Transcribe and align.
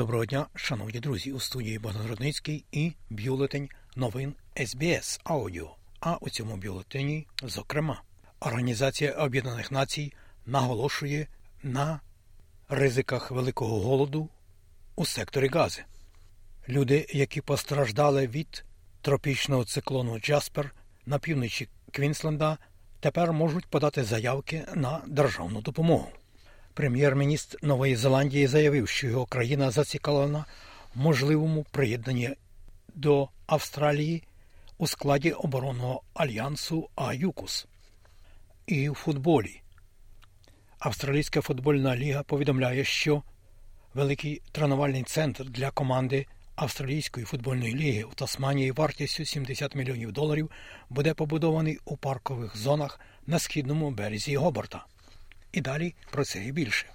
Доброго 0.00 0.26
дня, 0.26 0.46
шановні 0.54 1.00
друзі, 1.00 1.32
у 1.32 1.40
студії 1.40 1.78
Богдан 1.78 2.06
Рудницький 2.06 2.64
і 2.72 2.92
бюлетень 3.10 3.68
новин 3.96 4.34
СБС 4.66 5.20
Аудіо. 5.24 5.76
А 6.00 6.16
у 6.16 6.30
цьому 6.30 6.56
бюлетені, 6.56 7.26
зокрема, 7.42 8.02
Організація 8.40 9.12
Об'єднаних 9.12 9.70
Націй 9.70 10.12
наголошує 10.46 11.26
на 11.62 12.00
ризиках 12.68 13.30
великого 13.30 13.80
голоду 13.80 14.28
у 14.96 15.06
секторі 15.06 15.48
Гази. 15.48 15.84
Люди, 16.68 17.06
які 17.10 17.40
постраждали 17.40 18.26
від 18.26 18.64
тропічного 19.02 19.64
циклону 19.64 20.18
Джаспер 20.18 20.74
на 21.06 21.18
півночі 21.18 21.68
Квінсленда, 21.92 22.58
тепер 23.00 23.32
можуть 23.32 23.66
подати 23.66 24.04
заявки 24.04 24.66
на 24.74 25.00
державну 25.06 25.60
допомогу. 25.60 26.08
Прем'єр-міністр 26.74 27.58
Нової 27.62 27.96
Зеландії 27.96 28.46
заявив, 28.46 28.88
що 28.88 29.06
його 29.06 29.26
країна 29.26 29.70
зацікавлена 29.70 30.44
в 30.94 30.98
можливому 30.98 31.66
приєднанні 31.70 32.30
до 32.94 33.28
Австралії 33.46 34.22
у 34.78 34.86
складі 34.86 35.32
оборонного 35.32 36.02
альянсу 36.14 36.88
АЮКУС. 36.94 37.66
І 38.66 38.88
у 38.88 38.94
футболі. 38.94 39.60
Австралійська 40.78 41.40
футбольна 41.40 41.96
ліга 41.96 42.22
повідомляє, 42.22 42.84
що 42.84 43.22
великий 43.94 44.42
тренувальний 44.52 45.02
центр 45.02 45.44
для 45.44 45.70
команди 45.70 46.26
Австралійської 46.56 47.26
футбольної 47.26 47.74
ліги 47.74 48.02
у 48.02 48.14
Тасманії 48.14 48.72
вартістю 48.72 49.24
70 49.24 49.74
мільйонів 49.74 50.12
доларів 50.12 50.50
буде 50.90 51.14
побудований 51.14 51.78
у 51.84 51.96
паркових 51.96 52.56
зонах 52.56 53.00
на 53.26 53.38
східному 53.38 53.90
березі 53.90 54.36
Гоборта. 54.36 54.86
І 55.52 55.60
далі 55.60 55.94
про 56.10 56.24
це 56.24 56.44
і 56.44 56.52
більше. 56.52 56.86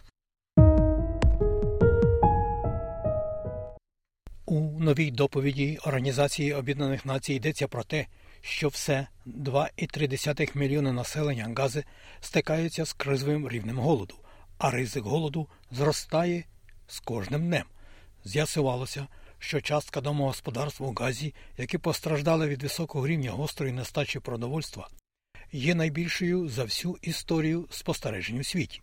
У 4.46 4.60
новій 4.80 5.12
доповіді 5.12 5.80
Організації 5.86 6.54
Об'єднаних 6.54 7.06
Націй 7.06 7.34
йдеться 7.34 7.68
про 7.68 7.84
те, 7.84 8.06
що 8.42 8.68
все 8.68 9.08
2,3 9.26 10.58
мільйони 10.58 10.92
населення 10.92 11.54
Гази 11.58 11.84
стикаються 12.22 12.86
з 12.86 12.94
кризовим 12.94 13.50
рівнем 13.50 13.80
голоду, 13.80 14.16
а 14.58 14.72
ризик 14.72 15.04
голоду 15.04 15.48
зростає 15.72 16.44
з 16.88 17.00
кожним 17.00 17.48
днем. 17.48 17.66
З'ясувалося, 18.24 19.08
що 19.40 19.62
частка 19.62 20.02
домогосподарств 20.02 20.84
у 20.84 20.94
Газі, 20.94 21.34
які 21.58 21.78
постраждали 21.78 22.48
від 22.48 22.64
високого 22.64 23.08
рівня 23.08 23.32
гострої 23.32 23.74
нестачі 23.74 24.20
продовольства, 24.20 24.88
є 25.52 25.76
найбільшою 25.76 26.50
за 26.50 26.64
всю 26.64 26.98
історію 27.02 27.68
спостережень 27.70 28.40
у 28.40 28.44
світі. 28.44 28.82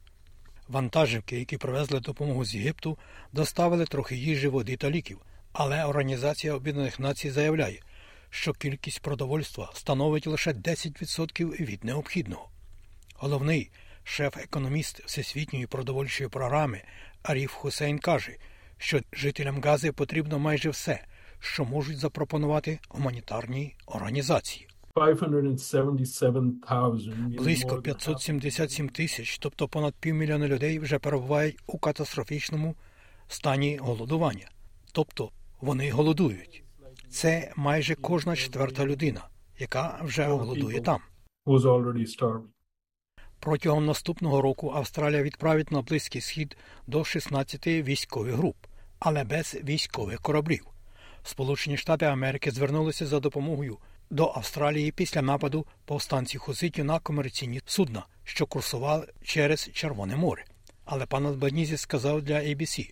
Вантажівки, 0.69 1.39
які 1.39 1.59
привезли 1.59 2.01
допомогу 2.01 2.45
з 2.45 2.55
Єгипту, 2.55 2.99
доставили 3.33 3.85
трохи 3.85 4.17
їжі, 4.17 4.49
води 4.49 4.77
та 4.77 4.91
ліків, 4.91 5.19
але 5.53 5.85
Організація 5.85 6.55
Об'єднаних 6.55 7.01
Націй 7.01 7.31
заявляє, 7.31 7.81
що 8.31 8.53
кількість 8.53 9.01
продовольства 9.01 9.71
становить 9.75 10.27
лише 10.27 10.53
10% 10.53 11.61
від 11.61 11.85
необхідного. 11.85 12.49
Головний 13.15 13.71
шеф-економіст 14.05 15.01
Всесвітньої 15.05 15.67
продовольчої 15.67 16.31
програми 16.31 16.83
Аріф 17.23 17.53
Хусейн 17.53 17.99
каже, 17.99 18.37
що 18.79 19.01
жителям 19.13 19.61
Гази 19.61 19.93
потрібно 19.93 20.39
майже 20.39 20.71
все, 20.71 21.05
що 21.41 21.65
можуть 21.65 21.99
запропонувати 21.99 22.79
гуманітарні 22.89 23.75
організації. 23.87 24.69
Близько 27.39 27.83
577 27.83 28.89
тисяч, 28.89 29.39
тобто 29.39 29.69
понад 29.69 29.95
півмільйона 29.95 30.49
людей, 30.49 30.79
вже 30.79 30.99
перебувають 30.99 31.59
у 31.67 31.79
катастрофічному 31.79 32.75
стані 33.29 33.77
голодування, 33.77 34.51
тобто 34.93 35.31
вони 35.61 35.91
голодують. 35.91 36.65
Це 37.11 37.53
майже 37.57 37.95
кожна 37.95 38.37
четверта 38.37 38.87
людина, 38.87 39.29
яка 39.59 40.01
вже 40.03 40.25
голодує 40.25 40.81
там. 40.81 41.01
Протягом 43.41 43.87
наступного 43.87 44.43
року 44.43 44.73
Австралія 44.75 45.23
відправить 45.23 45.73
на 45.73 45.83
Близький 45.83 46.21
Схід 46.21 46.57
до 46.87 47.05
16 47.05 47.67
військових 47.67 48.35
груп, 48.35 48.57
але 48.99 49.25
без 49.25 49.55
військових 49.65 50.21
кораблів. 50.21 50.67
Сполучені 51.23 51.77
Штати 51.77 52.07
Америки 52.07 52.51
звернулися 52.51 53.07
за 53.07 53.21
допомогою 53.21 53.79
до 54.13 54.33
Австралії 54.35 54.93
після 54.93 55.23
нападу 55.23 55.67
повстанців 55.85 56.41
хуситів 56.41 56.85
на 56.85 56.99
комерційні 56.99 57.61
судна, 57.67 58.07
що 58.25 58.47
курсували 58.47 59.07
через 59.25 59.71
Червоне 59.73 60.17
море. 60.17 60.45
Але 60.85 61.07
пан 61.07 61.27
Албанізі 61.27 61.77
сказав 61.77 62.23
для 62.23 62.35
ABC, 62.35 62.91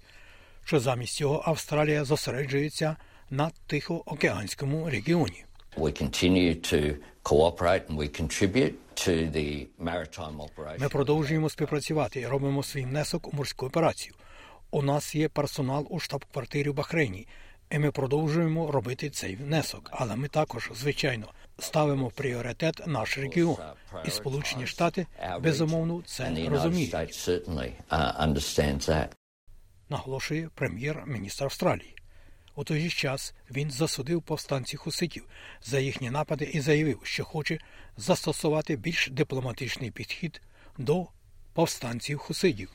що 0.65 0.81
замість 0.81 1.15
цього 1.15 1.43
Австралія 1.47 2.05
зосереджується 2.05 2.97
на 3.31 3.51
Тихоокеанському 3.67 4.91
регіоні. 4.91 5.45
Ми 10.79 10.89
продовжуємо 10.89 11.51
співпрацювати 11.51 12.21
і 12.21 12.27
робимо 12.27 12.63
свій 12.63 12.85
внесок 12.85 13.35
у 13.35 13.37
морську 13.37 13.67
операцію. 13.67 14.15
У 14.71 14.83
нас 14.83 15.15
є 15.15 15.29
персонал 15.29 15.87
у 15.91 16.01
штаб-квартирі 16.01 16.69
в 16.71 16.75
Бахрейні, 16.75 17.27
і 17.71 17.79
ми 17.79 17.91
продовжуємо 17.91 18.71
робити 18.71 19.11
цей 19.11 19.37
внесок. 19.37 19.91
Але 19.93 20.17
ми 20.17 20.29
також, 20.29 20.71
звичайно, 20.75 21.27
ставимо 21.59 22.09
в 22.09 22.13
пріоритет 22.13 22.87
наш 22.87 23.19
регіон. 23.19 23.57
І 24.05 24.11
Сполучені 24.11 24.67
Штати 24.67 25.07
безумовно 25.41 26.03
це 26.07 26.31
розуміють. 26.49 26.91
Наголошує 29.89 30.51
прем'єр-міністр 30.55 31.45
Австралії. 31.45 31.95
У 32.55 32.65
той 32.65 32.81
же 32.81 32.89
час 32.89 33.35
він 33.51 33.71
засудив 33.71 34.23
повстанців 34.23 34.81
хуситів 34.81 35.25
за 35.63 35.79
їхні 35.79 36.11
напади 36.11 36.45
і 36.45 36.61
заявив, 36.61 37.01
що 37.03 37.25
хоче 37.25 37.59
застосувати 37.97 38.77
більш 38.77 39.09
дипломатичний 39.13 39.91
підхід 39.91 40.41
до 40.79 41.07
повстанців 41.53 42.19
хусидів. 42.19 42.71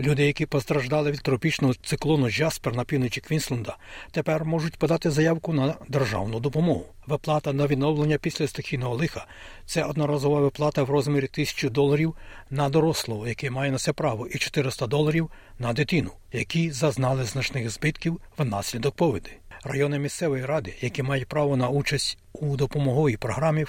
Люди, 0.00 0.26
які 0.26 0.46
постраждали 0.46 1.10
від 1.10 1.20
тропічного 1.20 1.74
циклону 1.74 2.30
Джаспер 2.30 2.76
на 2.76 2.84
півночі 2.84 3.20
Квінсленда, 3.20 3.76
тепер 4.10 4.44
можуть 4.44 4.76
подати 4.76 5.10
заявку 5.10 5.52
на 5.52 5.74
державну 5.88 6.40
допомогу. 6.40 6.84
Виплата 7.06 7.52
на 7.52 7.66
відновлення 7.66 8.18
після 8.18 8.48
стихійного 8.48 8.94
лиха 8.94 9.26
це 9.66 9.84
одноразова 9.84 10.40
виплата 10.40 10.82
в 10.82 10.90
розмірі 10.90 11.26
тисячу 11.26 11.70
доларів 11.70 12.14
на 12.50 12.68
дорослого, 12.68 13.28
який 13.28 13.50
має 13.50 13.72
на 13.72 13.78
це 13.78 13.92
право, 13.92 14.26
і 14.26 14.38
400 14.38 14.86
доларів 14.86 15.30
на 15.58 15.72
дитину, 15.72 16.10
які 16.32 16.70
зазнали 16.70 17.24
значних 17.24 17.70
збитків 17.70 18.20
внаслідок 18.38 18.94
повіді. 18.94 19.30
Райони 19.64 19.98
місцевої 19.98 20.44
ради, 20.44 20.74
які 20.80 21.02
мають 21.02 21.28
право 21.28 21.56
на 21.56 21.68
участь 21.68 22.18
у 22.32 22.56
допомоговій 22.56 23.16
програмі, 23.16 23.64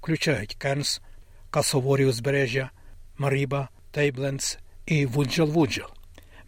включають 0.00 0.54
Кернс, 0.54 1.00
Кассоварі 1.50 2.06
узбережжя, 2.06 2.70
Маріба, 3.18 3.68
Тейблендс 3.90 4.58
і 4.86 5.06
Вуджал 5.06 5.48
Вуджал. 5.48 5.88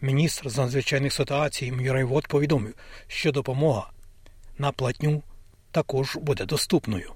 Міністр 0.01 0.49
з 0.49 0.57
надзвичайних 0.57 1.13
ситуацій 1.13 1.71
Мюррей 1.71 2.03
Ватт 2.03 2.27
повідомив, 2.27 2.73
що 3.07 3.31
допомога 3.31 3.89
на 4.57 4.71
оплату 4.71 5.23
також 5.71 6.15
буде 6.15 6.45
доступною. 6.45 7.11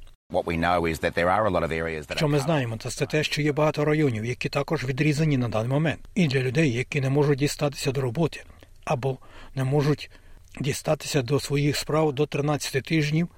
Що 2.17 2.27
ми 2.27 2.39
знаємо, 2.39 2.77
то 2.77 2.89
це 2.89 3.05
те, 3.05 3.23
що 3.23 3.41
є 3.41 3.51
багато 3.51 3.85
районів, 3.85 4.25
які 4.25 4.49
також 4.49 4.83
відрізані 4.83 5.37
на 5.37 5.49
даний 5.49 5.69
момент, 5.69 5.99
і 6.15 6.27
для 6.27 6.39
людей, 6.39 6.73
які 6.73 7.01
не 7.01 7.09
можуть 7.09 7.39
дістатися 7.39 7.91
до 7.91 8.01
роботи 8.01 8.43
або 8.85 9.17
не 9.55 9.63
можуть 9.63 10.11
дістатися 10.59 11.21
до 11.21 11.39
своїх 11.39 11.77
справ 11.77 12.13
до 12.13 12.25
13 12.25 12.83
тижнів 12.83 13.29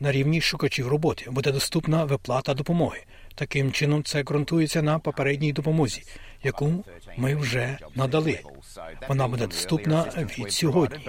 на 0.00 0.12
рівні 0.12 0.40
шукачів 0.40 0.88
роботи, 0.88 1.30
буде 1.30 1.52
доступна 1.52 2.04
виплата 2.04 2.54
допомоги. 2.54 3.00
Таким 3.40 3.72
чином, 3.72 4.04
це 4.04 4.22
ґрунтується 4.22 4.82
на 4.82 4.98
попередній 4.98 5.52
допомозі, 5.52 6.02
яку 6.42 6.84
ми 7.16 7.34
вже 7.34 7.78
надали. 7.94 8.40
Вона 9.08 9.28
буде 9.28 9.46
доступна 9.46 10.02
від 10.38 10.52
сьогодні. 10.52 11.08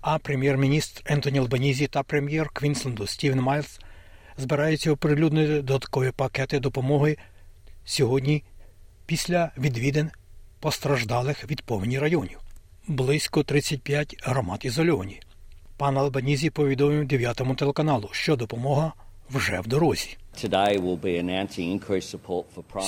А 0.00 0.18
прем'єр-міністр 0.18 1.02
Ентоні 1.06 1.38
Албанізі 1.38 1.86
та 1.86 2.02
прем'єр 2.02 2.48
Квінсленду 2.48 3.06
Стівен 3.06 3.40
Майлз 3.40 3.80
збираються 4.36 4.92
оприлюднити 4.92 5.62
додаткові 5.62 6.10
пакети 6.10 6.60
допомоги 6.60 7.16
сьогодні 7.84 8.44
після 9.06 9.50
відвідин 9.58 10.10
постраждалих 10.60 11.50
від 11.50 11.62
повені 11.62 11.98
районів. 11.98 12.40
Близько 12.88 13.42
35 13.42 14.16
громад 14.22 14.60
ізольовані. 14.64 15.20
Пан 15.76 15.98
Албанізі 15.98 16.50
повідомив 16.50 17.06
дев'ятому 17.06 17.54
телеканалу, 17.54 18.08
що 18.12 18.36
допомога 18.36 18.92
вже 19.30 19.60
в 19.60 19.66
дорозі. 19.66 20.16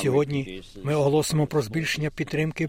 Сьогодні 0.03 0.63
ми 0.83 0.95
оголосимо 0.95 1.47
про 1.47 1.63
збільшення 1.63 2.11
підтримки 2.11 2.69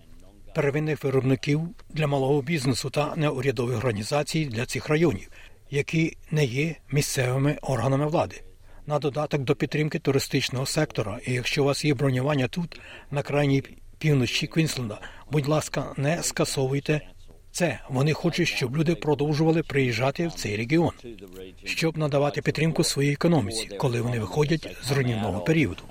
первинних 0.55 1.03
виробників 1.03 1.61
для 1.89 2.07
малого 2.07 2.41
бізнесу 2.41 2.89
та 2.89 3.15
неурядових 3.15 3.77
організацій 3.77 4.45
для 4.45 4.65
цих 4.65 4.89
районів, 4.89 5.29
які 5.69 6.17
не 6.31 6.45
є 6.45 6.75
місцевими 6.91 7.57
органами 7.61 8.07
влади. 8.07 8.41
На 8.85 8.99
додаток 8.99 9.41
до 9.41 9.55
підтримки 9.55 9.99
туристичного 9.99 10.65
сектора, 10.65 11.19
і 11.25 11.33
якщо 11.33 11.63
у 11.63 11.65
вас 11.65 11.85
є 11.85 11.93
бронювання 11.93 12.47
тут, 12.47 12.79
на 13.11 13.21
крайній 13.21 13.63
півночі 13.97 14.47
Квінсленда. 14.47 14.99
Будь 15.31 15.47
ласка, 15.47 15.93
не 15.97 16.23
скасовуйте 16.23 17.01
це. 17.57 17.80
Вони 17.89 18.13
хочуть, 18.13 18.48
щоб 18.48 18.77
люди 18.77 18.95
продовжували 18.95 19.63
приїжджати 19.63 20.27
в 20.27 20.33
цей 20.33 20.57
регіон, 20.57 20.92
щоб 21.63 21.98
надавати 21.98 22.42
підтримку 22.42 22.83
своїй 22.83 23.13
економіці, 23.13 23.68
коли 23.77 24.01
вони 24.01 24.19
виходять 24.19 24.77
з 24.83 24.92
руйнівного 24.92 25.42
періоду. 25.42 25.81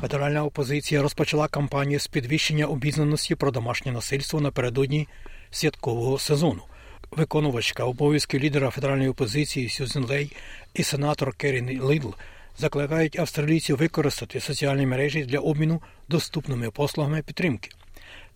Федеральна 0.00 0.44
опозиція 0.44 1.02
розпочала 1.02 1.48
кампанію 1.48 2.00
з 2.00 2.06
підвищення 2.06 2.66
обізнаності 2.66 3.34
про 3.34 3.50
домашнє 3.50 3.92
насильство 3.92 4.40
напередодні 4.40 5.08
святкового 5.50 6.18
сезону. 6.18 6.62
Виконувачка 7.10 7.84
обов'язків 7.84 8.40
лідера 8.40 8.70
федеральної 8.70 9.08
опозиції 9.08 9.68
Сюзен 9.68 10.04
Лей 10.04 10.32
і 10.74 10.82
сенатор 10.82 11.34
Керрін 11.36 11.68
Лідделл 11.90 12.10
закликають 12.58 13.18
австралійців 13.18 13.76
використати 13.76 14.40
соціальні 14.40 14.86
мережі 14.86 15.24
для 15.24 15.38
обміну 15.38 15.82
доступними 16.08 16.70
послугами 16.70 17.22
підтримки. 17.22 17.70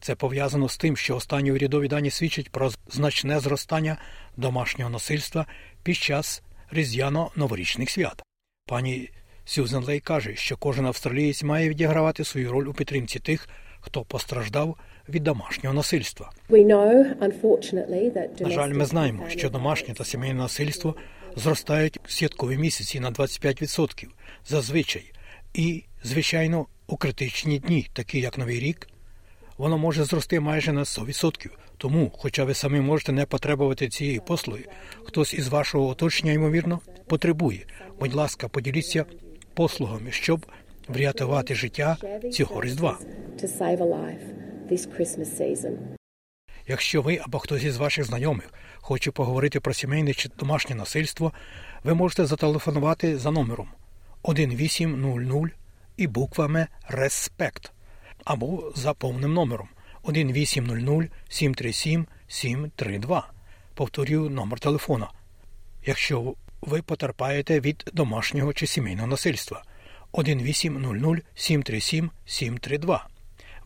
Це 0.01 0.15
пов'язано 0.15 0.69
з 0.69 0.77
тим, 0.77 0.97
що 0.97 1.17
останні 1.17 1.53
урядові 1.53 1.89
дані 1.89 2.11
свідчать 2.11 2.51
про 2.51 2.71
значне 2.89 3.41
зростання 3.41 3.97
домашнього 4.37 4.91
насильства 4.91 5.47
під 5.83 5.97
час 5.97 6.43
різдвяно-новорічних 6.73 7.89
свят. 7.89 8.23
Пані 8.67 9.11
Сюзен 9.45 9.85
Лей 9.85 10.01
каже, 10.01 10.37
що 10.37 10.57
кожен 10.57 10.87
австралієць 10.87 11.43
має 11.43 11.69
відігравати 11.69 12.25
свою 12.25 12.53
роль 12.53 12.67
у 12.67 12.73
підтримці 12.73 13.19
тих, 13.19 13.49
хто 13.81 14.03
постраждав 14.03 14.77
від 15.09 15.23
домашнього 15.23 15.75
насильства. 15.75 16.31
На 18.41 18.51
жаль, 18.51 18.73
ми 18.73 18.85
знаємо, 18.85 19.29
що 19.29 19.51
домашнє 19.51 19.95
та 19.95 20.05
сімейне 20.05 20.39
насильство 20.39 20.95
зростають 21.37 21.99
в 22.05 22.13
святкові 22.13 22.57
місяці 22.57 23.01
на 23.01 23.11
25% 23.11 24.07
зазвичай, 24.49 25.13
і, 25.55 25.85
звичайно, 26.05 26.67
у 26.87 26.97
критичні 26.97 27.59
дні, 27.59 27.87
такі 27.93 28.21
як 28.21 28.39
Новий 28.39 28.61
рік, 28.61 28.89
воно 29.59 29.79
може 29.79 30.05
зрости 30.05 30.41
майже 30.41 30.73
на 30.73 30.81
100%. 30.81 31.51
Тому, 31.79 32.13
хоча 32.19 32.45
ви 32.45 32.55
самі 32.55 32.81
можете 32.81 33.13
не 33.13 33.27
потребувати 33.27 33.89
цієї 33.89 34.21
послуги, 34.21 34.65
хтось 35.05 35.35
із 35.35 35.49
вашого 35.49 35.87
оточення, 35.87 36.33
ймовірно, 36.33 36.81
потребує. 37.07 37.67
Будь 38.01 38.15
ласка, 38.15 38.49
поділіться 38.49 39.05
послугами, 39.55 40.13
щоб 40.13 40.47
врятувати 40.89 41.55
життя 41.55 41.97
цього 42.33 42.63
різдва. 42.63 42.99
Якщо 46.69 47.03
ви 47.03 47.21
або 47.25 47.39
хтось 47.39 47.63
із 47.63 47.77
ваших 47.77 48.05
знайомих 48.05 48.55
хоче 48.77 49.11
поговорити 49.11 49.61
про 49.61 49.75
сімейне 49.75 50.15
чи 50.15 50.29
домашнє 50.39 50.75
насильство, 50.77 51.33
ви 51.85 51.95
можете 51.95 52.27
зателефонувати 52.27 53.19
за 53.19 53.31
номером 53.31 53.69
1800 54.23 55.51
і 55.97 56.07
буквами 56.07 56.67
Респект 56.89 57.73
або 58.25 58.73
за 58.77 58.95
повним 58.95 59.33
номером 59.33 59.69
1800 60.03 61.11
737 61.29 62.07
732. 62.29 63.29
Повторюю 63.75 64.31
номер 64.31 64.61
телефона. 64.61 65.11
Якщо 65.87 66.35
ви 66.61 66.83
потерпаєте 66.83 67.61
від 67.61 67.91
домашнього 67.93 68.53
чи 68.53 68.67
сімейного 68.67 69.09
насильства 69.09 69.63
1800 70.13 71.23
737 71.35 72.11
732. 72.27 73.09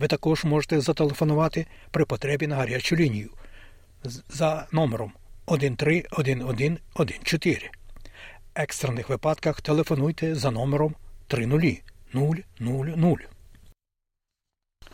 Ви 0.00 0.08
також 0.08 0.44
можете 0.44 0.80
зателефонувати 0.80 1.66
при 1.90 2.04
потребі 2.04 2.46
на 2.46 2.56
гарячу 2.56 2.96
лінію 2.96 3.30
за 4.28 4.66
номером 4.72 5.12
131114. 5.46 7.64
В 7.64 7.70
екстрених 8.54 9.08
випадках 9.08 9.60
телефонуйте 9.60 10.34
за 10.34 10.50
номером 10.50 10.94
3000. 11.26 11.82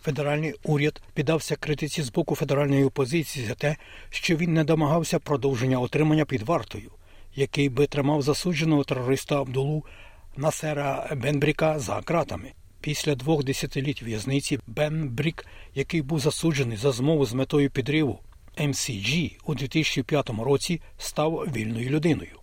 Федеральний 0.03 0.55
уряд 0.62 1.03
піддався 1.14 1.56
критиці 1.56 2.03
з 2.03 2.11
боку 2.11 2.35
федеральної 2.35 2.85
опозиції 2.85 3.47
за 3.47 3.55
те, 3.55 3.76
що 4.11 4.37
він 4.37 4.55
не 4.55 4.64
домагався 4.64 5.19
продовження 5.19 5.81
отримання 5.81 6.25
під 6.25 6.43
вартою, 6.43 6.91
який 7.35 7.69
би 7.69 7.87
тримав 7.87 8.23
засудженого 8.23 8.85
терориста 8.85 9.41
Абдулу 9.41 9.85
Насера 10.37 11.08
Бенбріка 11.17 11.79
за 11.79 12.00
ґратами. 12.00 12.53
Після 12.81 13.14
двох 13.14 13.44
десятиліть 13.44 14.02
в'язниці 14.02 14.58
Бен 14.67 15.08
Брік, 15.08 15.46
який 15.75 16.02
був 16.02 16.20
засуджений 16.20 16.76
за 16.76 16.93
змову 16.93 17.26
з 17.26 17.32
метою 17.32 17.70
підриву 17.70 18.20
MCG 18.58 19.38
у 19.44 19.55
2005 19.55 20.31
році, 20.31 20.81
став 20.99 21.32
вільною 21.32 21.90
людиною. 21.90 22.40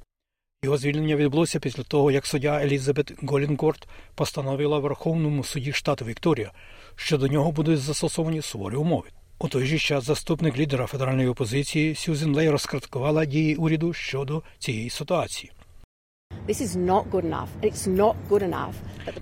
Його 0.63 0.77
звільнення 0.77 1.15
відбулося 1.15 1.59
після 1.59 1.83
того, 1.83 2.11
як 2.11 2.25
суддя 2.25 2.61
Елізабет 2.61 3.13
Голінгорд 3.23 3.87
постановила 4.15 4.79
Верховному 4.79 5.43
суді 5.43 5.73
штату 5.73 6.05
Вікторія, 6.05 6.51
що 6.95 7.17
до 7.17 7.27
нього 7.27 7.51
будуть 7.51 7.79
застосовані 7.79 8.41
суворі 8.41 8.75
умови. 8.75 9.09
У 9.39 9.47
той 9.47 9.65
же 9.65 9.79
час 9.79 10.03
заступник 10.03 10.57
лідера 10.57 10.85
федеральної 10.85 11.27
опозиції 11.27 11.95
Сюзен 11.95 12.35
Лей 12.35 12.49
розкриткувала 12.49 13.25
дії 13.25 13.55
уряду 13.55 13.93
щодо 13.93 14.43
цієї 14.59 14.89
ситуації. 14.89 15.51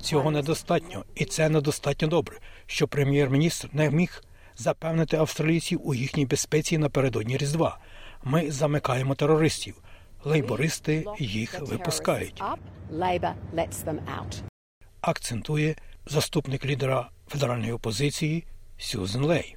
Цього 0.02 0.32
недостатньо, 0.32 1.06
і 1.16 1.26
це 1.26 1.50
недостатньо 1.50 2.08
добре, 2.08 2.38
що 2.66 2.88
прем'єр-міністр 2.88 3.70
не 3.74 3.90
міг 3.90 4.24
запевнити 4.56 5.18
австралійців 5.18 5.88
у 5.88 5.94
їхній 5.94 6.26
безпеці 6.26 6.78
напередодні 6.78 7.38
Різдва. 7.38 7.78
Ми 8.24 8.52
замикаємо 8.52 9.16
терористів. 9.16 9.82
Лейбористи 10.24 11.06
їх 11.20 11.60
випускають. 11.62 12.44
Акцентує 15.02 15.76
заступник 16.06 16.66
лідера 16.66 17.10
федеральної 17.28 17.72
опозиції 17.72 18.44
Сюзен 18.78 19.24
Лей. 19.24 19.56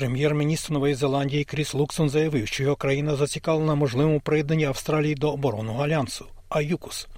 Прем'єр-міністр 0.00 0.72
Нової 0.72 0.94
Зеландії 0.94 1.44
Кріс 1.44 1.74
Луксон 1.74 2.08
заявив, 2.08 2.46
що 2.48 2.62
його 2.62 2.76
країна 2.76 3.16
зацікавлена 3.16 3.74
можливому 3.74 4.20
приєднанні 4.20 4.64
Австралії 4.64 5.14
до 5.14 5.32
оборонного 5.32 5.84
альянсу 5.84 6.26
АЮКУС. 6.48 7.08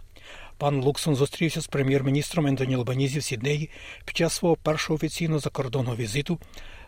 Пан 0.58 0.81
Луксон 0.81 1.14
зустрівся 1.14 1.61
з 1.61 1.67
прем'єр-міністром 1.67 2.46
Ентоні 2.46 2.75
Албанізі 2.75 3.19
в 3.19 3.23
Сіднеї 3.23 3.70
під 4.05 4.17
час 4.17 4.32
свого 4.32 4.56
першого 4.56 4.94
офіційного 4.94 5.38
закордонного 5.40 5.96
візиту 5.96 6.38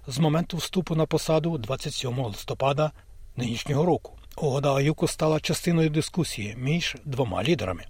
з 0.06 0.18
моменту 0.18 0.56
вступу 0.56 0.94
на 0.94 1.06
посаду 1.06 1.58
27 1.58 2.18
листопада 2.18 2.90
нинішнього 3.36 3.84
року. 3.84 4.12
Угода 4.36 4.74
АЮКУС 4.74 5.10
стала 5.10 5.40
частиною 5.40 5.90
дискусії 5.90 6.54
між 6.58 6.96
двома 7.04 7.44
лідерами. 7.44 7.84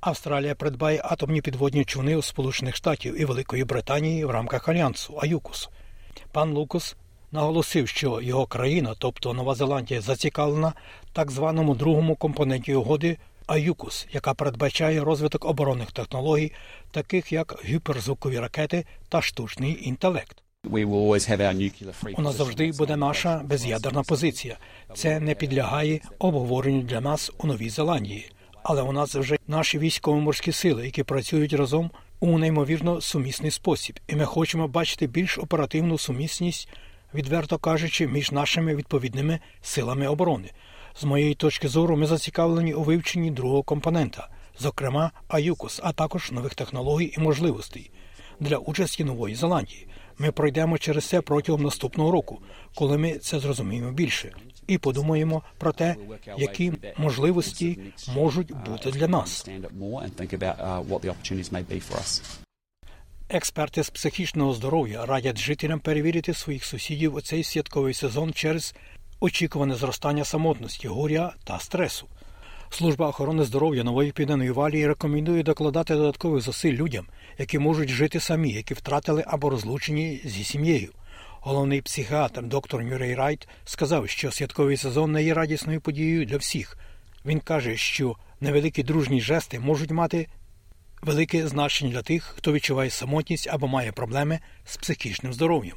Австралія 0.00 0.54
придбає 0.54 1.00
атомні 1.04 1.42
підводні 1.42 1.84
човни 1.84 2.16
у 2.16 2.22
Сполучених 2.22 2.76
Штатів 2.76 3.20
і 3.20 3.24
Великої 3.24 3.64
Британії 3.64 4.24
в 4.24 4.30
рамках 4.30 4.68
альянсу 4.68 5.18
АЮКУС. 5.22 5.68
Пан 6.32 6.52
Лукас 6.52 6.96
наголосив, 7.32 7.88
що 7.88 8.20
його 8.20 8.46
країна, 8.46 8.94
тобто 8.98 9.32
Нова 9.32 9.54
Зеландія, 9.54 10.00
зацікавлена 10.00 10.72
так 11.12 11.30
званому 11.30 11.74
другому 11.74 12.16
компоненті 12.16 12.74
угоди 12.74 13.16
АЮКУС, 13.46 14.06
яка 14.12 14.34
передбачає 14.34 15.04
розвиток 15.04 15.44
оборонних 15.44 15.92
технологій, 15.92 16.52
таких 16.90 17.32
як 17.32 17.62
гіперзвукові 17.64 18.38
ракети 18.38 18.84
та 19.08 19.22
штучний 19.22 19.88
інтелект. 19.88 20.42
У 22.18 22.22
нас 22.22 22.36
завжди 22.36 22.72
буде 22.72 22.96
наша 22.96 23.40
без'ядерна 23.44 24.02
позиція. 24.02 24.56
Це 24.94 25.20
не 25.20 25.34
підлягає 25.34 26.00
обговоренню 26.18 26.82
для 26.82 27.00
нас 27.00 27.30
у 27.38 27.46
Новій 27.46 27.68
Зеландії. 27.68 28.30
Але 28.62 28.82
у 28.82 28.92
нас 28.92 29.14
вже 29.14 29.36
наші 29.48 29.78
військово-морські 29.78 30.52
сили, 30.52 30.84
які 30.84 31.02
працюють 31.02 31.52
разом 31.52 31.90
у 32.20 32.38
неймовірно 32.38 33.00
сумісний 33.00 33.50
спосіб, 33.50 34.00
і 34.08 34.16
ми 34.16 34.24
хочемо 34.24 34.68
бачити 34.68 35.06
більш 35.06 35.38
оперативну 35.38 35.98
сумісність 35.98 36.68
відверто 37.14 37.58
кажучи, 37.58 38.06
між 38.06 38.32
нашими 38.32 38.76
відповідними 38.76 39.40
силами 39.62 40.06
оборони. 40.06 40.50
З 41.00 41.04
моєї 41.04 41.34
точки 41.34 41.68
зору, 41.68 41.96
ми 41.96 42.06
зацікавлені 42.06 42.74
у 42.74 42.82
вивченні 42.82 43.30
другого 43.30 43.62
компонента, 43.62 44.28
зокрема 44.58 45.10
АЮКОС, 45.28 45.80
а 45.82 45.92
також 45.92 46.32
нових 46.32 46.54
технологій 46.54 47.14
і 47.16 47.20
можливостей 47.20 47.90
для 48.40 48.56
участі 48.56 49.04
Нової 49.04 49.34
Зеландії. 49.34 49.86
Ми 50.18 50.32
пройдемо 50.32 50.78
через 50.78 51.04
це 51.04 51.20
протягом 51.20 51.62
наступного 51.62 52.10
року, 52.10 52.38
коли 52.74 52.98
ми 52.98 53.18
це 53.18 53.40
зрозуміємо 53.40 53.92
більше, 53.92 54.32
і 54.66 54.78
подумаємо 54.78 55.42
про 55.58 55.72
те, 55.72 55.96
які 56.38 56.72
можливості 56.96 57.78
можуть 58.14 58.52
бути 58.66 58.90
для 58.90 59.08
нас. 59.08 59.48
Експерти 63.34 63.82
з 63.82 63.90
психічного 63.90 64.52
здоров'я 64.52 65.06
радять 65.06 65.38
жителям 65.38 65.80
перевірити 65.80 66.34
своїх 66.34 66.64
сусідів 66.64 67.14
у 67.14 67.20
цей 67.20 67.44
святковий 67.44 67.94
сезон 67.94 68.32
через 68.32 68.74
очікуване 69.20 69.74
зростання 69.74 70.24
самотності, 70.24 70.88
горя 70.88 71.34
та 71.44 71.58
стресу. 71.58 72.06
Служба 72.70 73.08
охорони 73.08 73.44
здоров'я 73.44 73.84
нової 73.84 74.12
південної 74.12 74.50
валії 74.50 74.86
рекомендує 74.86 75.42
докладати 75.42 75.94
додаткових 75.94 76.42
зусиль 76.42 76.72
людям, 76.72 77.06
які 77.38 77.58
можуть 77.58 77.88
жити 77.88 78.20
самі, 78.20 78.52
які 78.52 78.74
втратили 78.74 79.24
або 79.26 79.50
розлучені 79.50 80.20
зі 80.24 80.44
сім'єю. 80.44 80.92
Головний 81.40 81.82
психіатр 81.82 82.42
доктор 82.42 82.82
Мюррей 82.82 83.14
Райт 83.14 83.48
сказав, 83.64 84.08
що 84.08 84.32
святковий 84.32 84.76
сезон 84.76 85.12
не 85.12 85.24
є 85.24 85.34
радісною 85.34 85.80
подією 85.80 86.26
для 86.26 86.36
всіх. 86.36 86.78
Він 87.26 87.40
каже, 87.40 87.76
що 87.76 88.16
невеликі 88.40 88.82
дружні 88.82 89.20
жести 89.20 89.60
можуть 89.60 89.90
мати 89.90 90.28
велике 91.02 91.46
значення 91.46 91.92
для 91.92 92.02
тих, 92.02 92.22
хто 92.22 92.52
відчуває 92.52 92.90
самотність 92.90 93.48
або 93.52 93.68
має 93.68 93.92
проблеми 93.92 94.38
з 94.64 94.76
психічним 94.76 95.32
здоров'ям. 95.32 95.76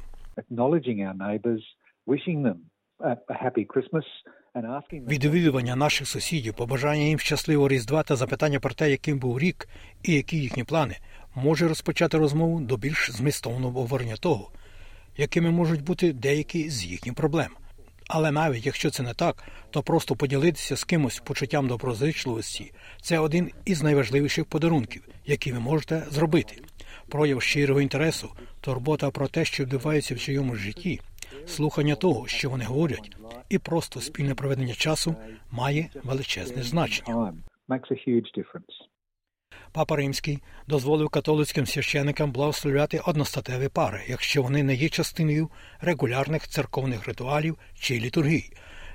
Відвідування 4.92 5.76
наших 5.76 6.08
сусідів, 6.08 6.54
побажання 6.54 7.02
їм 7.02 7.18
щасливого 7.18 7.68
різдва 7.68 8.02
та 8.02 8.16
запитання 8.16 8.60
про 8.60 8.74
те, 8.74 8.90
яким 8.90 9.18
був 9.18 9.38
рік 9.38 9.68
і 10.02 10.12
які 10.12 10.36
їхні 10.36 10.64
плани, 10.64 10.96
може 11.34 11.68
розпочати 11.68 12.18
розмову 12.18 12.60
до 12.60 12.76
більш 12.76 13.10
змістовного 13.10 13.68
обговорення 13.68 14.16
того, 14.16 14.50
якими 15.16 15.50
можуть 15.50 15.84
бути 15.84 16.12
деякі 16.12 16.70
з 16.70 16.84
їхніх 16.84 17.14
проблем. 17.14 17.48
Але 18.08 18.30
навіть 18.30 18.66
якщо 18.66 18.90
це 18.90 19.02
не 19.02 19.14
так, 19.14 19.44
то 19.70 19.82
просто 19.82 20.16
поділитися 20.16 20.76
з 20.76 20.84
кимось 20.84 21.18
почуттям 21.18 21.68
доброзичливості 21.68 22.72
це 23.02 23.18
один 23.18 23.50
із 23.64 23.82
найважливіших 23.82 24.44
подарунків, 24.44 25.08
які 25.26 25.52
ви 25.52 25.60
можете 25.60 26.06
зробити. 26.10 26.62
Прояв 27.08 27.42
щирого 27.42 27.80
інтересу, 27.80 28.30
турбота 28.60 29.10
про 29.10 29.28
те, 29.28 29.44
що 29.44 29.64
відбувається 29.64 30.14
в 30.14 30.18
чиємусь 30.18 30.58
житті, 30.58 31.00
слухання 31.46 31.94
того, 31.94 32.26
що 32.26 32.50
вони 32.50 32.64
говорять, 32.64 33.16
і 33.48 33.58
просто 33.58 34.00
спільне 34.00 34.34
проведення 34.34 34.74
часу 34.74 35.16
має 35.50 35.88
величезне 36.04 36.62
значення. 36.62 37.34
Папа 39.76 39.96
Римський 39.96 40.38
дозволив 40.66 41.08
католицьким 41.08 41.66
священикам 41.66 42.32
благословляти 42.32 42.98
одностатеві 42.98 43.68
пари, 43.68 44.02
якщо 44.08 44.42
вони 44.42 44.62
не 44.62 44.74
є 44.74 44.88
частиною 44.88 45.50
регулярних 45.80 46.48
церковних 46.48 47.06
ритуалів 47.06 47.58
чи 47.78 48.00
літургій. 48.00 48.52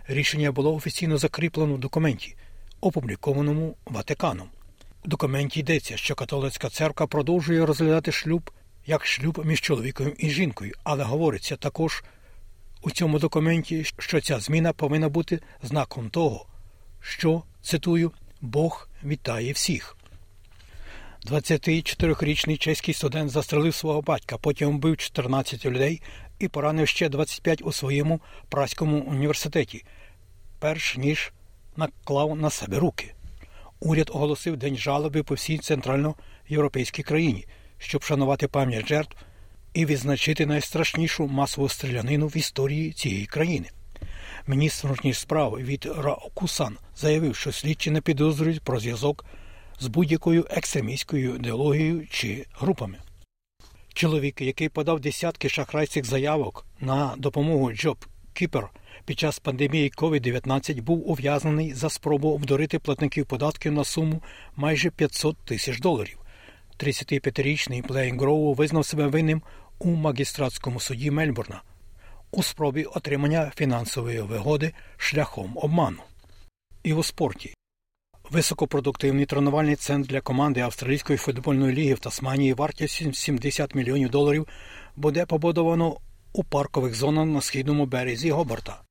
Рішення 0.08 0.52
було 0.52 0.76
офіційно 0.76 1.18
закріплено 1.18 1.74
в 1.74 1.80
документі, 1.80 2.36
опублікованому 2.82 3.76
Ватиканом. 3.86 4.48
У 5.06 5.08
документі 5.08 5.60
йдеться, 5.60 5.98
що 5.98 6.16
католицька 6.16 6.70
церква 6.70 7.08
продовжує 7.08 7.66
розглядати 7.66 8.12
шлюб 8.12 8.52
як 8.86 9.06
шлюб 9.06 9.46
між 9.46 9.62
чоловіком 9.62 10.14
і 10.18 10.30
жінкою, 10.30 10.74
але 10.84 11.04
говориться 11.04 11.56
також 11.56 12.04
у 12.82 12.92
цьому 12.92 13.20
документі, 13.20 13.84
що 13.84 14.22
ця 14.22 14.40
зміна 14.40 14.74
повинна 14.74 15.10
бути 15.10 15.40
знаком 15.64 16.10
того, 16.10 16.46
що 17.02 17.44
цитую 17.62 18.12
Бог 18.42 18.90
вітає 19.04 19.52
всіх. 19.52 19.98
24-річний 21.26 22.58
чеський 22.58 22.94
студент 22.94 23.30
застрелив 23.30 23.76
свого 23.76 24.02
батька, 24.02 24.38
потім 24.38 24.70
вбив 24.70 24.98
14 24.98 25.66
людей 25.66 26.02
і 26.40 26.48
поранив 26.48 26.88
ще 26.88 27.10
25 27.10 27.62
у 27.62 27.72
своєму 27.72 28.22
праському 28.50 29.00
університеті, 29.00 29.84
перш 30.60 30.98
ніж 30.98 31.32
наклав 31.76 32.36
на 32.36 32.50
себе 32.50 32.80
руки. 32.80 33.14
Уряд 33.80 34.10
оголосив 34.14 34.58
день 34.58 34.78
жалоби 34.78 35.24
по 35.24 35.36
всій 35.36 35.58
центральноєвропейській 35.58 37.04
країні, 37.04 37.46
щоб 37.78 38.04
шанувати 38.04 38.48
пам'ять 38.48 38.88
жертв 38.88 39.18
і 39.74 39.86
відзначити 39.86 40.46
найстрашнішу 40.46 41.28
масову 41.28 41.70
стрілянину 41.70 42.28
в 42.28 42.38
історії 42.38 42.92
цієї 42.92 43.26
країни. 43.26 43.70
Міністр 44.48 44.88
внутрішніх 44.88 45.18
справ 45.18 45.52
від 45.52 45.86
Раокусан 45.86 46.78
заявив, 46.98 47.36
що 47.36 47.52
слідчі 47.52 47.92
не 47.92 48.02
підозрюють 48.02 48.62
про 48.62 48.80
зв'язок 48.80 49.26
з 49.82 49.88
будь-якою 49.88 50.46
екстремістською 50.50 51.36
ідеологією 51.36 52.08
чи 52.08 52.46
групами. 52.54 52.98
Чоловік, 53.94 54.42
який 54.42 54.70
подав 54.70 55.00
десятки 55.00 55.50
шахрайських 55.50 56.06
заявок 56.06 56.66
на 56.80 57.14
допомогу 57.18 57.72
JobKeeper 57.72 58.68
під 59.06 59.20
час 59.20 59.40
пандемії 59.40 59.92
COVID-19, 59.98 60.82
був 60.82 61.10
ув'язнений 61.10 61.74
за 61.74 61.90
спробу 61.90 62.30
обдурити 62.30 62.80
платників 62.80 63.26
податків 63.26 63.72
на 63.72 63.84
суму 63.84 64.24
майже 64.56 64.90
500 64.90 65.38
тисяч 65.38 65.80
доларів. 65.80 66.18
35-річний 66.80 67.88
Плейн 67.88 68.20
Гроу 68.20 68.54
визнав 68.54 68.86
себе 68.86 69.08
винним 69.08 69.42
у 69.80 69.90
магістратському 69.90 70.80
суді 70.80 71.12
Мельбурна 71.12 71.62
у 72.32 72.44
спробі 72.44 72.84
отримання 72.84 73.52
фінансової 73.56 74.22
вигоди 74.22 74.74
шляхом 74.98 75.58
обману. 75.58 76.04
І 76.84 76.94
у 76.94 77.04
спорті 77.04 77.54
Високопродуктивний 78.32 79.26
тренувальний 79.26 79.76
центр 79.76 80.10
для 80.10 80.22
команди 80.22 80.60
Австралійської 80.60 81.18
футбольної 81.18 81.76
ліги 81.76 81.94
в 81.94 82.00
Тасманії 82.00 82.54
вартістю 82.54 83.14
70 83.14 83.76
мільйонів 83.76 84.10
доларів 84.10 84.48
буде 84.96 85.26
побудовано 85.26 85.98
у 86.34 86.44
паркових 86.44 86.96
зонах 86.96 87.26
на 87.26 87.42
східному 87.42 87.86
березі 87.86 88.32
Гоборта. 88.32 88.82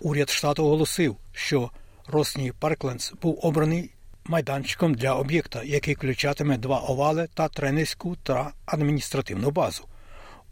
Уряд 0.00 0.30
штату 0.30 0.64
оголосив, 0.64 1.16
що 1.32 1.70
Росні 2.06 2.52
Парклендс 2.58 3.12
був 3.22 3.38
обраний 3.42 3.90
майданчиком 4.24 4.94
для 4.94 5.14
об'єкта, 5.14 5.62
який 5.64 5.94
включатиме 5.94 6.58
два 6.58 6.78
овали 6.78 7.28
та 7.34 7.48
тренерську 7.48 8.16
та 8.22 8.52
адміністративну 8.66 9.50
базу. 9.50 9.84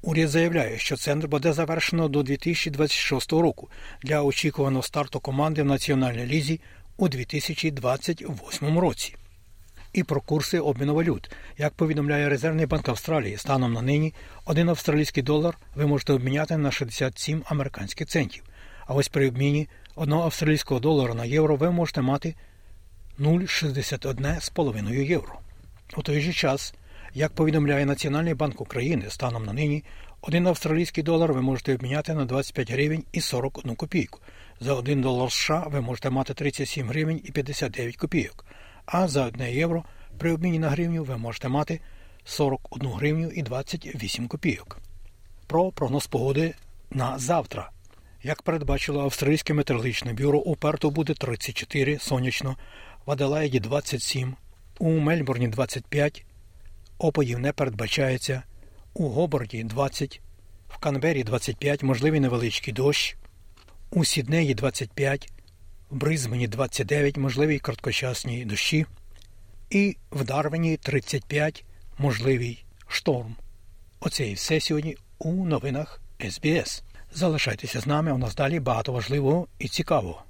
Уряд 0.02 0.28
заявляє, 0.28 0.78
що 0.78 0.96
центр 0.96 1.26
буде 1.28 1.52
завершено 1.52 2.08
до 2.08 2.22
2026 2.22 3.32
року 3.32 3.68
для 4.02 4.22
очікуваного 4.22 4.82
старту 4.82 5.20
команди 5.20 5.62
в 5.62 5.66
національній 5.66 6.26
лізі 6.26 6.60
у 6.96 7.08
2028 7.08 8.78
році. 8.78 9.14
І 9.92 10.02
про 10.02 10.20
курси 10.20 10.58
обміну 10.58 10.94
валют. 10.94 11.30
Як 11.58 11.74
повідомляє 11.74 12.28
Резервний 12.28 12.66
банк 12.66 12.88
Австралії, 12.88 13.36
станом 13.36 13.72
на 13.72 13.82
нині 13.82 14.14
один 14.44 14.68
австралійський 14.68 15.22
долар 15.22 15.58
ви 15.74 15.86
можете 15.86 16.12
обміняти 16.12 16.56
на 16.56 16.70
67 16.70 17.42
американських 17.46 18.08
центів. 18.08 18.44
А 18.86 18.94
ось 18.94 19.08
при 19.08 19.28
обміні 19.28 19.68
одного 19.94 20.24
австралійського 20.24 20.80
долара 20.80 21.14
на 21.14 21.24
євро 21.24 21.56
ви 21.56 21.70
можете 21.70 22.00
мати 22.00 22.34
0,61,5 23.20 24.92
євро. 24.92 25.38
У 25.96 26.02
той 26.02 26.20
же 26.20 26.32
час, 26.32 26.74
як 27.14 27.32
повідомляє 27.32 27.86
Національний 27.86 28.34
банк 28.34 28.60
України, 28.60 29.04
станом 29.08 29.44
на 29.44 29.52
нині 29.52 29.84
один 30.20 30.46
австралійський 30.46 31.04
долар 31.04 31.32
ви 31.32 31.42
можете 31.42 31.74
обміняти 31.74 32.14
на 32.14 32.24
25 32.24 32.70
гривень 32.70 33.04
і 33.12 33.20
41 33.20 33.74
копійку. 33.74 34.20
За 34.60 34.74
1 34.74 35.00
долар 35.00 35.32
США 35.32 35.66
ви 35.70 35.80
можете 35.80 36.10
мати 36.10 36.34
37 36.34 36.88
гривень 36.88 37.20
і 37.24 37.32
59 37.32 37.96
копійок, 37.96 38.44
а 38.86 39.08
за 39.08 39.26
1 39.26 39.46
євро 39.46 39.84
при 40.18 40.32
обміні 40.32 40.58
на 40.58 40.70
гривню 40.70 41.04
ви 41.04 41.16
можете 41.16 41.48
мати 41.48 41.80
41 42.24 42.90
гривню 42.90 43.30
і 43.30 43.42
28 43.42 44.28
копійок. 44.28 44.78
Про 45.46 45.72
прогноз 45.72 46.06
погоди 46.06 46.54
на 46.90 47.18
завтра. 47.18 47.70
Як 48.22 48.42
передбачило 48.42 49.02
Австралійське 49.02 49.54
метеорологічне 49.54 50.12
бюро, 50.12 50.38
у 50.38 50.56
Перту 50.56 50.90
буде 50.90 51.14
34 51.14 51.98
сонячно, 51.98 52.56
в 53.06 53.10
Аделаїді 53.10 53.60
27, 53.60 54.36
у 54.78 54.90
Мельбурні 54.90 55.48
25, 55.48 56.24
опадів 56.98 57.38
не 57.38 57.52
передбачається, 57.52 58.42
у 58.94 59.08
Гоборді 59.08 59.64
20, 59.64 60.20
в 60.68 60.78
Канбері 60.78 61.24
25, 61.24 61.82
можливий 61.82 62.20
невеличкий 62.20 62.74
дощ, 62.74 63.16
у 63.96 64.04
Сіднеї 64.04 64.54
25, 64.54 65.32
в 65.90 65.96
Бризбені 65.96 66.48
29, 66.48 67.16
можливі 67.16 67.58
короткочасні 67.58 68.44
дощі, 68.44 68.86
і 69.70 69.96
в 70.10 70.24
Дарвені 70.24 70.76
35, 70.76 71.64
можливий 71.98 72.64
шторм. 72.88 73.36
Оце 74.00 74.28
і 74.28 74.34
все 74.34 74.60
сьогодні 74.60 74.96
у 75.18 75.46
новинах 75.46 76.00
СБС. 76.30 76.82
Залишайтеся 77.12 77.80
з 77.80 77.86
нами, 77.86 78.12
у 78.12 78.18
нас 78.18 78.34
далі 78.34 78.60
багато 78.60 78.92
важливого 78.92 79.46
і 79.58 79.68
цікавого. 79.68 80.25